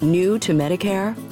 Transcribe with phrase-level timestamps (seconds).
[0.00, 1.16] New to Medicare?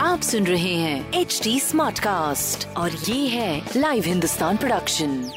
[0.00, 5.30] आप सुन रहे हैं एच डी स्मार्ट कास्ट और ये है लाइव हिंदुस्तान प्रोडक्शन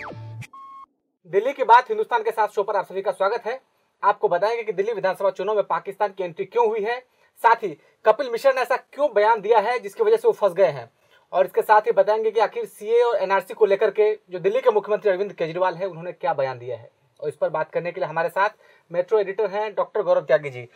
[1.28, 3.62] दिल्ली की बात हिंदुस्तान के साथ शो पर आप सभी का स्वागत है।
[4.04, 7.00] आपको बताएँगे कि दिल्ली विधानसभा चुनाव में पाकिस्तान की एंट्री क्यों हुई है।
[7.44, 10.54] साथ ही कपिल मिश्रा ने ऐसा क्यों बयान दिया है जिसकी वजह से वो फंस
[10.54, 10.90] गए हैं?
[11.34, 14.62] और इसके साथ ही बताएँगे कि आखिर सीए और एनआरसी को लेकर के जो दिल्ली
[14.62, 16.92] के मुख्यमंत्री अरविंद केजरीवाल है उन्होंने क्या बयान दिया है?
[17.22, 18.50] और इस पर बात करने के लिए हमारे साथ
[18.92, 20.70] मेट्रो एडिटर हैं डॉक्टर गौरव त्यागी जी।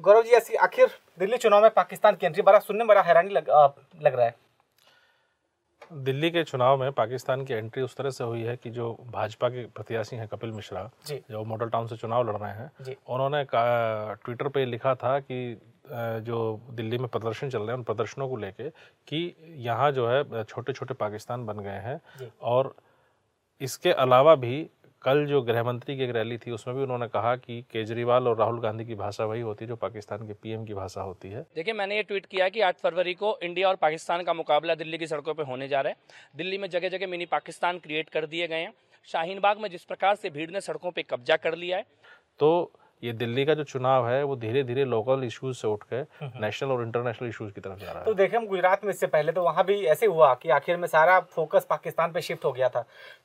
[0.00, 3.30] गौरव जी ऐसी आखिर दिल्ली चुनाव में पाकिस्तान की एंट्री बड़ा सुनने में बड़ा हैरानी
[3.30, 3.68] लग, आ,
[4.02, 4.34] लग रहा है।
[6.04, 9.48] दिल्ली के चुनाव में पाकिस्तान की एंट्री उस तरह से हुई है कि जो भाजपा
[9.48, 14.48] के प्रत्याशी हैं कपिल मिश्रा जो। मॉडल टाउन से चुनाव लड़ रहे हैं उन्होंने ट्विटर
[14.48, 15.60] पे लिखा था कि
[16.24, 16.38] जो
[16.70, 18.68] दिल्ली में प्रदर्शन चल रहे हैं उन प्रदर्शनों को लेके
[19.08, 22.00] कि यहाँ जो है छोटे छोटे पाकिस्तान बन गए हैं
[22.42, 22.74] और
[23.60, 24.68] इसके अलावा भी
[25.02, 28.36] कल जो गृह मंत्री की एक रैली थी उसमें भी उन्होंने कहा कि केजरीवाल और
[28.38, 31.42] राहुल गांधी की भाषा वही होती है जो पाकिस्तान के पीएम की भाषा होती है।
[31.54, 34.98] देखिए मैंने ये ट्वीट किया कि 8 फरवरी को इंडिया और पाकिस्तान का मुकाबला दिल्ली
[34.98, 35.96] की सड़कों पर होने जा रहा है।
[36.36, 38.72] दिल्ली में जगह जगह मिनी पाकिस्तान क्रिएट कर दिए गए हैं।
[39.08, 41.84] शाहीन बाग में जिस प्रकार से भीड़ ने सड़कों पर कब्जा कर लिया है।
[42.38, 46.02] तो ये दिल्ली का जो चुनाव है वो धीरे धीरे लोकल इश्यूज़ से उठ के
[46.40, 49.06] नेशनल और इंटरनेशनल इश्यूज़ की तरफ़ जा रहा है। तो है हम गुजरात में इससे
[49.08, 52.52] पहले तो वहाँ भी ऐसे हुआ कि आखिर में सारा फोकस पाकिस्तान पे शिफ्ट हो
[52.52, 52.80] गया था।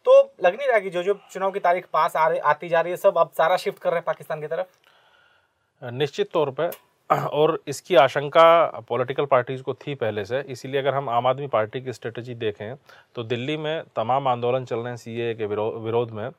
[0.05, 2.81] तो लग नहीं रहा कि जो जो चुनाव की तारीख पास आ रही आती जा
[2.81, 6.71] रही है सब अब सारा शिफ्ट कर रहे हैं पाकिस्तान की तरफ़। निश्चित तौर पर
[7.09, 8.43] और इसकी आशंका
[8.89, 12.75] पॉलिटिकल पार्टीज़ को थी पहले से इसीलिए अगर हम आम आदमी पार्टी की स्ट्रेटजी देखें
[13.15, 16.29] तो दिल्ली में तमाम आंदोलन चल रहे हैं सीए के विरो, विरोध में।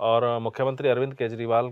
[0.00, 1.70] और मुख्यमंत्री अरविंद केजरीवाल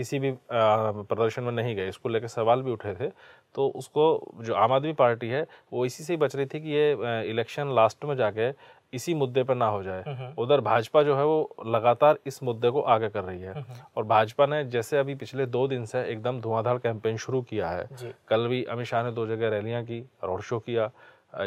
[0.00, 3.08] किसी भी प्रदर्शन में नहीं गए इसको लेकर सवाल भी उठे थे।
[3.54, 4.04] तो उसको
[4.40, 7.74] जो आम आदमी पार्टी है वो इसी से ही बच रही थी कि ये इलेक्शन
[7.74, 8.48] लास्ट में जाके
[8.92, 12.80] इसी मुद्दे पर ना हो जाए। उधर भाजपा जो है वो लगातार इस मुद्दे को
[12.94, 13.64] आगे कर रही है।
[13.96, 17.86] और भाजपा ने जैसे अभी पिछले दो दिन से एकदम धुआंधार कैंपेन शुरू किया है।
[18.28, 20.90] कल भी अमित शाह ने दो जगह रैलियाँ की रोड शो किया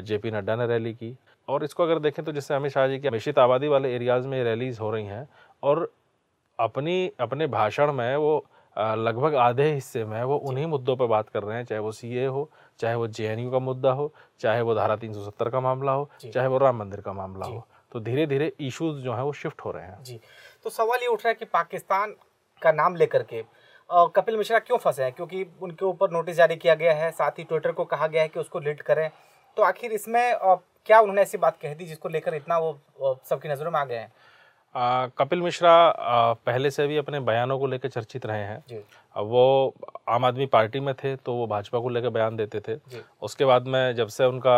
[0.02, 1.16] जेपी नड्डा ने रैली की।
[1.48, 4.44] और इसको अगर देखें तो जैसे अमित शाह जी की निश्चित आबादी वाले एरियाज़ में
[4.44, 5.28] रैलीज हो रही हैं।
[5.64, 5.90] और
[6.64, 8.46] अपनी अपने भाषण में वो
[8.78, 12.26] लगभग आधे हिस्से में वो उन्हीं मुद्दों पर बात कर रहे हैं चाहे वो सीए
[12.28, 16.48] हो चाहे वो जेएनयू का मुद्दा हो चाहे वो धारा 370 का मामला हो चाहे
[16.48, 19.72] वो राम मंदिर का मामला हो। तो धीरे धीरे इश्यूज़ जो हैं वो शिफ्ट हो
[19.72, 20.20] रहे हैं। जी।
[20.64, 22.16] तो सवाल ये उठ रहा है कि पाकिस्तान
[22.62, 23.44] का नाम लेकर के
[23.90, 25.12] कपिल मिश्रा क्यों फंसे हैं?
[25.14, 28.28] क्योंकि उनके ऊपर नोटिस जारी किया गया है साथ ही ट्विटर को कहा गया है
[28.28, 29.10] कि उसको लीड करें।
[29.58, 30.36] तो आखिर इसमें
[30.86, 33.98] क्या उन्होंने ऐसी बात कह दी जिसको लेकर इतना वो सबकी नज़रों में आ गए
[33.98, 34.12] हैं?
[34.76, 38.84] आ, कपिल मिश्रा आ, पहले से भी अपने बयानों को लेकर चर्चित रहे हैं।
[39.16, 39.74] अब वो
[40.10, 42.78] आम आदमी पार्टी में थे तो वो भाजपा को लेकर बयान देते थे।
[43.22, 44.56] उसके बाद में जब से उनका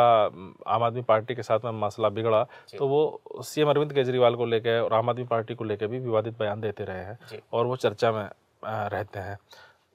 [0.68, 2.44] आम आदमी पार्टी के साथ में मसला बिगड़ा
[2.78, 6.38] तो वो सीएम अरविंद केजरीवाल को लेकर और आम आदमी पार्टी को लेकर भी विवादित
[6.40, 8.28] बयान देते रहे हैं और वो चर्चा में
[8.64, 9.38] रहते हैं।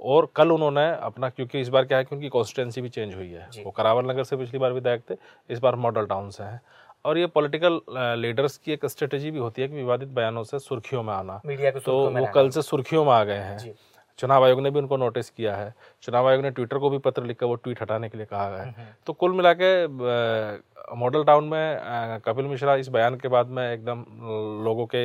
[0.01, 3.31] और कल उन्होंने अपना क्योंकि इस बार क्या है कि उनकी कॉन्स्टिटेंसी भी चेंज हुई
[3.31, 5.15] है। वो करावल नगर से पिछली बार विधायक थे
[5.51, 6.61] इस बार मॉडल टाउन से हैं।
[7.05, 7.81] और ये पॉलिटिकल
[8.19, 11.71] लीडर्स की एक स्ट्रेटेजी भी होती है कि विवादित बयानों से सुर्खियों में आना। मीडिया
[11.71, 13.75] की तो में वो कल से सुर्खियों में आ गए हैं।
[14.21, 15.73] चुनाव आयोग ने भी उनको नोटिस किया है।
[16.03, 18.71] चुनाव आयोग ने ट्विटर को भी पत्र लिखकर वो ट्वीट हटाने के लिए कहा हम्म,
[18.71, 19.71] है तो कुल मिला के
[20.97, 24.05] मॉडल टाउन में कपिल मिश्रा इस बयान के बाद में एकदम
[24.65, 25.03] लोगों के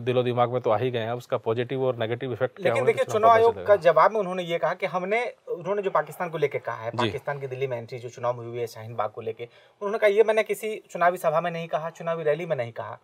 [0.00, 3.04] दिलो दिमाग में तो आ ही गए हैं। उसका पॉजिटिव और नेगेटिव इफ़ेक्ट लेकिन देखिए
[3.04, 6.58] चुनाव आयोग का जवाब में उन्होंने ये कहा कि हमने उन्होंने जो पाकिस्तान को लेकर
[6.58, 9.44] कहा है पाकिस्तान की दिल्ली में एंट्री जो चुनाव हुई है शाहीन बाग को लेके
[9.44, 12.98] उन्होंने कहा ये मैंने किसी चुनावी सभा में नहीं कहा चुनावी रैली में नहीं कहा।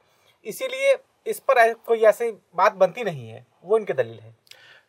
[0.46, 0.96] इसीलिए
[1.26, 4.34] इस पर कोई ऐसी बात बनती नहीं है। वो इनके दलील है।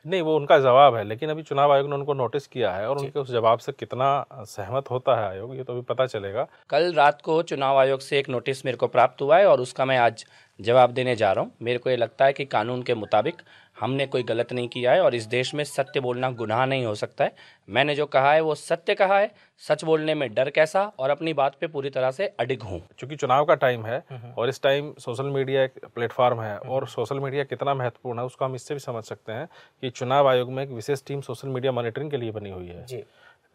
[0.05, 2.97] नहीं वो उनका जवाब है लेकिन अभी चुनाव आयोग ने उनको नोटिस किया है और
[2.97, 6.93] उनके उस जवाब से कितना सहमत होता है आयोग ये तो अभी पता चलेगा। कल
[6.93, 9.97] रात को चुनाव आयोग से एक नोटिस मेरे को प्राप्त हुआ है और उसका मैं
[9.97, 10.25] आज
[10.59, 13.41] जवाब देने जा रहा हूँ। मेरे को ये लगता है कि कानून के मुताबिक
[13.79, 16.93] हमने कोई गलत नहीं किया है और इस देश में सत्य बोलना गुनाह नहीं हो
[16.95, 17.33] सकता है।
[17.67, 19.31] मैंने जो कहा है वो सत्य कहा है।
[19.63, 23.15] सच बोलने में डर कैसा और अपनी बात पे पूरी तरह से अडिग हूँ। क्योंकि
[23.15, 24.03] चुनाव का टाइम है
[24.37, 28.45] और इस टाइम सोशल मीडिया एक प्लेटफॉर्म है और सोशल मीडिया कितना महत्वपूर्ण है उसको
[28.45, 29.47] हम इससे भी समझ सकते हैं
[29.83, 32.85] कि चुनाव आयोग में एक विशेष टीम सोशल मीडिया मॉनिटरिंग के लिए बनी हुई है।
[32.85, 33.03] जी।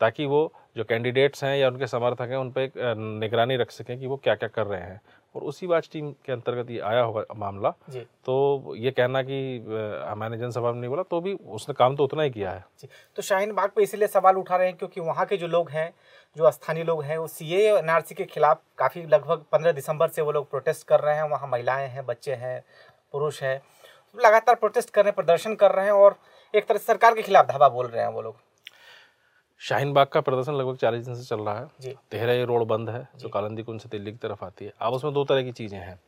[0.01, 3.99] ताकि वो जो कैंडिडेट्स हैं या उनके समर्थक हैं उन पर एक निगरानी रख सकें
[4.01, 5.01] कि वो क्या क्या कर रहे हैं।
[5.35, 9.39] और उसी वाच टीम के अंतर्गत ये आया होगा मामला। जी। तो ये कहना कि
[10.19, 12.89] मैंने जनसभा में नहीं बोला तो भी उसने काम तो उतना ही किया है। जी।
[13.17, 15.93] तो शाहीन बाग पे इसीलिए सवाल उठा रहे हैं क्योंकि वहाँ के जो लोग हैं
[16.37, 20.33] जो स्थानीय लोग हैं वो सी एनआरसी के खिलाफ काफ़ी लगभग पंद्रह दिसंबर से वो
[20.33, 22.63] लोग प्रोटेस्ट कर रहे हैं। वहाँ महिलाएँ हैं बच्चे हैं
[23.13, 23.61] पुरुष हैं।
[24.17, 26.19] लगातार प्रोटेस्ट कर रहे हैं प्रदर्शन कर रहे हैं और
[26.55, 28.37] एक तरह से सरकार के खिलाफ धावा बोल रहे हैं वो लोग।
[29.61, 32.91] शाहीन बाग का प्रदर्शन लगभग चालीस दिन से चल रहा है। तेहरा ये रोड बंद
[32.91, 35.53] है जो कालंदी कुंज से दिल्ली की तरफ़ आती है। अब उसमें दो तरह की
[35.53, 35.99] चीज़ें हैं।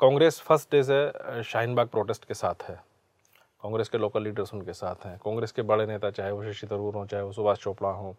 [0.00, 2.74] कांग्रेस फ़र्स्ट डे से शाहीन बाग प्रोटेस्ट के साथ है।
[3.62, 6.94] कांग्रेस के लोकल लीडर्स उनके साथ हैं। कांग्रेस के बड़े नेता चाहे वो शशि थरूर
[6.94, 8.12] हों चाहे वो सुभाष चोपड़ा हों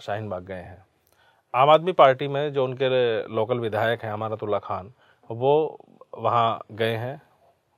[0.00, 0.84] शाहीन बाग गए हैं।
[1.54, 2.88] आम आदमी पार्टी में जो उनके
[3.34, 4.92] लोकल विधायक हैं अमानतुल्ला खान
[5.30, 5.54] वो
[6.18, 7.20] वहाँ गए हैं।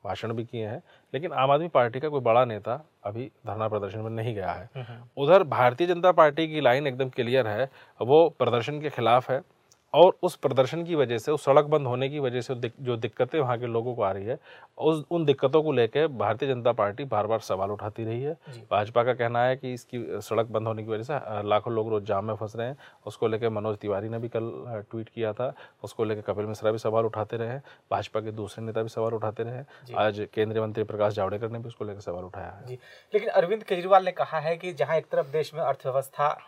[0.05, 0.83] भाषण भी किए हैं
[1.13, 4.99] लेकिन आम आदमी पार्टी का कोई बड़ा नेता अभी धरना प्रदर्शन में नहीं गया है।
[5.17, 7.69] उधर भारतीय जनता पार्टी की लाइन एकदम क्लियर है
[8.01, 9.41] वो प्रदर्शन के खिलाफ है।
[9.95, 12.97] और उस प्रदर्शन की वजह से उस सड़क बंद होने की वजह से दिक- जो
[12.97, 14.39] दिक्कतें वहाँ के लोगों को आ रही है
[14.79, 18.37] उस उन दिक्कतों को लेकर भारतीय जनता पार्टी बार बार सवाल उठाती रही है।
[18.71, 22.05] भाजपा का कहना है कि इसकी सड़क बंद होने की वजह से लाखों लोग रोज
[22.05, 24.53] जाम में फंस रहे हैं। उसको लेकर मनोज तिवारी ने भी कल
[24.91, 25.55] ट्वीट किया था।
[25.85, 29.15] उसको लेकर कपिल मिश्रा भी सवाल उठाते रहे हैं। भाजपा के दूसरे नेता भी सवाल
[29.15, 32.67] उठाते रहे हैं। आज केंद्रीय मंत्री प्रकाश जावड़ेकर ने भी उसको लेकर सवाल उठाया है।
[33.15, 36.39] लेकिन अरविंद केजरीवाल ने कहा है कि जहाँ एक तरफ़ देश में अर्थव्यवस्था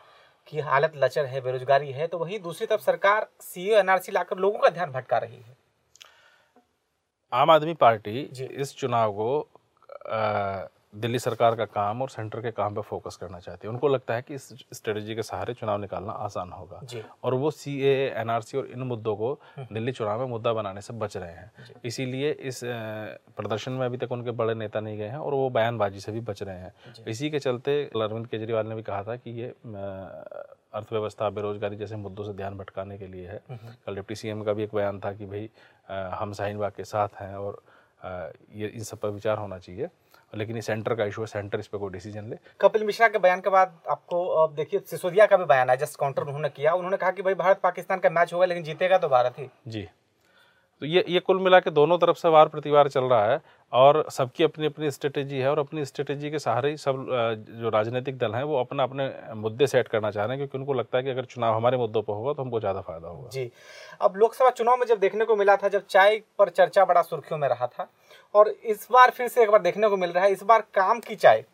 [0.47, 4.59] की हालत लचर है बेरोजगारी है तो वही दूसरी तरफ़ सरकार सी एनआरसी लाकर लोगों
[4.59, 5.57] का ध्यान भटका रही है
[7.33, 9.29] आम आदमी पार्टी जी। इस चुनाव को
[10.95, 14.15] दिल्ली सरकार का काम और सेंटर के काम पे फोकस करना चाहती है। उनको लगता
[14.15, 16.81] है कि इस स्ट्रेटजी के सहारे चुनाव निकालना आसान होगा।
[17.25, 20.95] और वो सी ए एनआरसी और इन मुद्दों को दिल्ली चुनाव में मुद्दा बनाने से
[20.95, 25.19] बच रहे हैं। इसीलिए इस प्रदर्शन में अभी तक उनके बड़े नेता नहीं गए हैं
[25.19, 28.83] और वो बयानबाजी से भी बच रहे हैं। इसी के चलते अरविंद केजरीवाल ने भी
[28.83, 29.49] कहा था कि ये
[30.75, 33.41] अर्थव्यवस्था बेरोजगारी जैसे मुद्दों से ध्यान भटकाने के लिए है।
[33.87, 35.51] कल डिप्टी सीएम का भी एक बयान था कि भाई
[35.89, 37.63] हम शाहीन बाग के साथ हैं और
[38.55, 39.89] ये इन सब पर विचार होना चाहिए।
[40.35, 43.19] लेकिन ये सेंटर का इशू है सेंटर इस पर कोई डिसीज़न ले। कपिल मिश्रा के
[43.19, 46.73] बयान के बाद आपको अब देखिए सिसोदिया का भी बयान है जस्ट काउंटर उन्होंने किया।
[46.75, 49.87] उन्होंने कहा कि भाई भारत पाकिस्तान का मैच होगा लेकिन जीतेगा तो भारत ही। जी।
[50.83, 53.41] तो ये ये कुल मिला के दोनों तरफ़ से वार प्रतिवार चल रहा है
[53.73, 57.07] और सबकी अपनी अपनी स्ट्रेटेजी है और अपनी स्ट्रेटेजी के सहारे ही सब
[57.61, 60.75] जो राजनीतिक दल हैं वो अपना, अपने मुद्दे सेट करना चाह रहे हैं क्योंकि उनको
[60.75, 63.51] लगता है कि अगर चुनाव हमारे मुद्दों पर होगा तो हमको ज़्यादा फ़ायदा होगा। जी।
[64.01, 67.39] अब लोकसभा चुनाव में जब देखने को मिला था, जब चाय पर चर्चा बड़ा सुर्खियों
[67.39, 67.89] में रहा था
[68.35, 71.01] और इस बार फिर से एक बार देखने को मिल रहा है, इस बार काम
[71.01, 71.45] की चाय,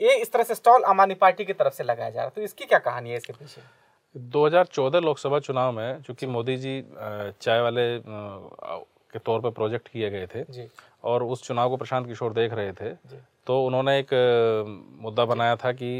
[0.00, 2.32] ये इस तरह से स्टॉल आम आदमी पार्टी की तरफ़ से लगाया जा रहा है।
[2.34, 3.60] तो इसकी क्या कहानी है इसके पीछे?
[4.16, 6.82] 2014 लोकसभा चुनाव में चूँकि मोदी जी
[7.40, 10.66] चाय वाले के तौर पर प्रोजेक्ट किए गए थे जी।
[11.04, 12.90] और उस चुनाव को प्रशांत किशोर देख रहे थे
[13.46, 14.08] तो उन्होंने एक
[15.02, 15.90] मुद्दा बनाया था कि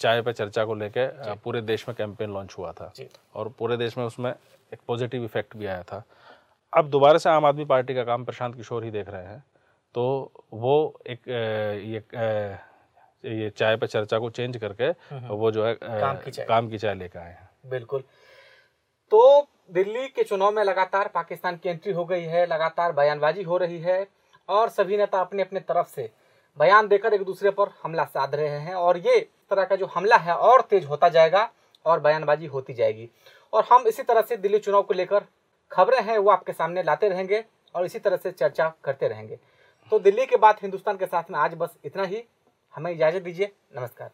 [0.00, 2.92] चाय पे चर्चा को लेकर पूरे देश में कैंपेन लॉन्च हुआ था
[3.34, 6.02] और पूरे देश में उसमें एक पॉजिटिव इफ़ेक्ट भी आया था।
[6.72, 9.42] अब दोबारा से आम आदमी पार्टी का काम प्रशांत किशोर ही देख रहे हैं
[9.94, 12.02] तो वो एक ये
[13.24, 14.90] ये चाय पे चर्चा को चेंज करके
[15.28, 18.02] वो जो है काम की चाय। काम की चाय लेकर आए हैं। बिल्कुल।
[19.12, 23.56] तो दिल्ली के चुनाव में लगातार पाकिस्तान की एंट्री हो गई है, लगातार बयानबाजी हो
[23.56, 24.06] रही है
[24.48, 26.10] और सभी नेता अपने अपने तरफ़ से
[26.58, 29.18] बयान देकर एक दूसरे पर हमला साध रहे हैं और ये
[29.50, 31.50] तरह का जो हमला है और तेज होता जाएगा
[31.86, 33.08] और बयानबाजी होती जाएगी।
[33.52, 35.24] और हम इसी तरह से दिल्ली चुनाव को लेकर
[35.72, 37.44] खबरें हैं, वो आपके सामने लाते रहेंगे
[37.74, 39.38] और इसी तरह से चर्चा करते रहेंगे।
[39.92, 42.24] तो दिल्ली के बाद हिंदुस्तान के साथ में आज बस इतना ही।
[42.74, 44.10] हमें इजाज़त दीजिए। नमस्कार।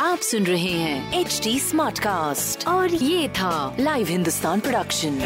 [0.00, 5.20] आप सुन रहे हैं एच डी स्मार्ट कास्ट और ये था live Hindustan production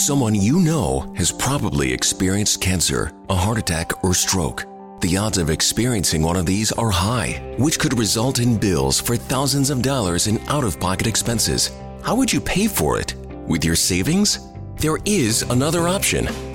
[0.00, 4.62] Someone you know has probably experienced cancer, a heart attack, or stroke.
[5.00, 9.16] The odds of experiencing one of these are high, which could result in bills for
[9.16, 11.70] thousands of dollars in out of pocket expenses.
[12.02, 13.14] How would you pay for it?
[13.46, 14.38] With your savings?
[14.86, 16.28] There is another option.